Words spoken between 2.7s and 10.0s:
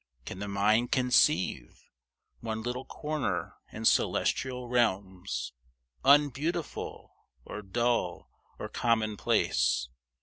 corner in celestial realms Unbeautiful, or dull or commonplace?